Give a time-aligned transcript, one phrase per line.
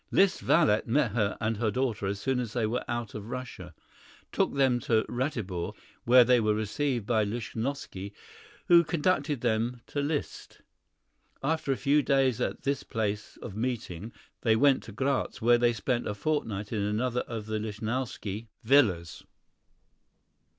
[0.11, 3.71] Liszt's valet met her and her daughter as soon as they were out of Russia,
[4.31, 8.11] took them to Ratibor, where they were received by Lichnowsky,
[8.67, 10.61] who conducted them to Liszt.
[11.43, 14.11] After a few days at this place of meeting,
[14.41, 19.23] they went to Graz, where they spent a fortnight in another of the Lichnowsky villas.